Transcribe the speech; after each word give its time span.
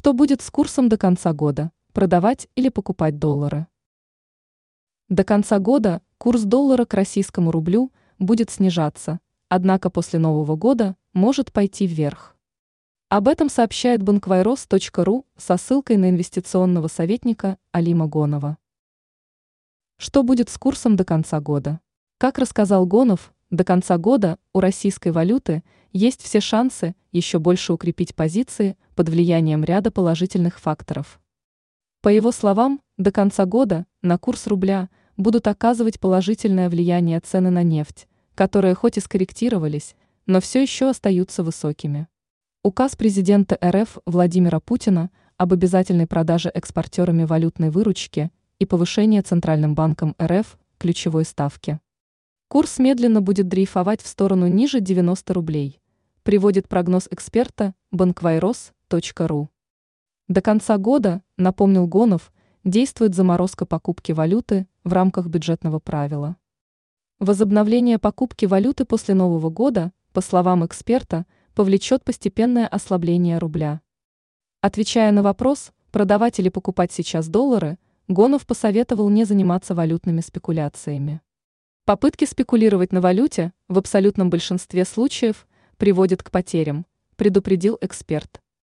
Что 0.00 0.14
будет 0.14 0.40
с 0.40 0.50
курсом 0.50 0.88
до 0.88 0.96
конца 0.96 1.34
года? 1.34 1.72
Продавать 1.92 2.48
или 2.54 2.70
покупать 2.70 3.18
доллары? 3.18 3.66
До 5.10 5.24
конца 5.24 5.58
года 5.58 6.00
курс 6.16 6.44
доллара 6.44 6.86
к 6.86 6.94
российскому 6.94 7.50
рублю 7.50 7.92
будет 8.18 8.48
снижаться, 8.48 9.20
однако 9.50 9.90
после 9.90 10.18
Нового 10.18 10.56
года 10.56 10.96
может 11.12 11.52
пойти 11.52 11.86
вверх. 11.86 12.34
Об 13.10 13.28
этом 13.28 13.50
сообщает 13.50 14.02
банквайрос.ру 14.02 15.26
со 15.36 15.58
ссылкой 15.58 15.98
на 15.98 16.08
инвестиционного 16.08 16.88
советника 16.88 17.58
Алима 17.70 18.06
Гонова. 18.06 18.56
Что 19.98 20.22
будет 20.22 20.48
с 20.48 20.56
курсом 20.56 20.96
до 20.96 21.04
конца 21.04 21.42
года? 21.42 21.78
Как 22.16 22.38
рассказал 22.38 22.86
Гонов, 22.86 23.34
до 23.50 23.64
конца 23.64 23.98
года 23.98 24.38
у 24.52 24.60
российской 24.60 25.10
валюты 25.10 25.64
есть 25.92 26.22
все 26.22 26.40
шансы 26.40 26.94
еще 27.10 27.40
больше 27.40 27.72
укрепить 27.72 28.14
позиции 28.14 28.76
под 28.94 29.08
влиянием 29.08 29.64
ряда 29.64 29.90
положительных 29.90 30.60
факторов. 30.60 31.20
По 32.00 32.08
его 32.08 32.30
словам, 32.30 32.80
до 32.96 33.10
конца 33.10 33.44
года 33.46 33.86
на 34.02 34.18
курс 34.18 34.46
рубля 34.46 34.88
будут 35.16 35.48
оказывать 35.48 35.98
положительное 35.98 36.70
влияние 36.70 37.18
цены 37.18 37.50
на 37.50 37.64
нефть, 37.64 38.06
которые 38.36 38.74
хоть 38.74 38.96
и 38.96 39.00
скорректировались, 39.00 39.96
но 40.26 40.40
все 40.40 40.62
еще 40.62 40.88
остаются 40.88 41.42
высокими. 41.42 42.06
Указ 42.62 42.94
президента 42.94 43.58
РФ 43.62 43.98
Владимира 44.06 44.60
Путина 44.60 45.10
об 45.36 45.52
обязательной 45.52 46.06
продаже 46.06 46.50
экспортерами 46.54 47.24
валютной 47.24 47.70
выручки 47.70 48.30
и 48.60 48.64
повышении 48.64 49.20
Центральным 49.20 49.74
банком 49.74 50.14
РФ 50.22 50.56
ключевой 50.78 51.24
ставки. 51.24 51.80
Курс 52.52 52.80
медленно 52.80 53.20
будет 53.20 53.46
дрейфовать 53.46 54.02
в 54.02 54.08
сторону 54.08 54.48
ниже 54.48 54.80
90 54.80 55.34
рублей, 55.34 55.80
приводит 56.24 56.68
прогноз 56.68 57.06
эксперта 57.08 57.76
bankvairos.ru. 57.94 59.46
До 60.26 60.42
конца 60.42 60.76
года, 60.76 61.22
напомнил 61.36 61.86
Гонов, 61.86 62.32
действует 62.64 63.14
заморозка 63.14 63.66
покупки 63.66 64.10
валюты 64.10 64.66
в 64.82 64.92
рамках 64.92 65.28
бюджетного 65.28 65.78
правила. 65.78 66.34
Возобновление 67.20 68.00
покупки 68.00 68.46
валюты 68.46 68.84
после 68.84 69.14
Нового 69.14 69.48
года, 69.48 69.92
по 70.12 70.20
словам 70.20 70.66
эксперта, 70.66 71.26
повлечет 71.54 72.02
постепенное 72.02 72.66
ослабление 72.66 73.38
рубля. 73.38 73.80
Отвечая 74.60 75.12
на 75.12 75.22
вопрос, 75.22 75.70
продавать 75.92 76.40
или 76.40 76.48
покупать 76.48 76.90
сейчас 76.90 77.28
доллары, 77.28 77.78
Гонов 78.08 78.44
посоветовал 78.44 79.08
не 79.08 79.22
заниматься 79.22 79.76
валютными 79.76 80.20
спекуляциями. 80.20 81.20
Попытки 81.84 82.24
спекулировать 82.24 82.92
на 82.92 83.00
валюте 83.00 83.52
в 83.68 83.78
абсолютном 83.78 84.30
большинстве 84.30 84.84
случаев 84.84 85.46
приводят 85.76 86.22
к 86.22 86.30
потерям, 86.30 86.86
предупредил 87.16 87.78
эксперт. 87.80 88.40